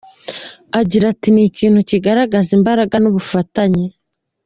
[0.79, 3.85] Agira ati “Ni ikintu kigaragaza imbaraga n’ubufatanye.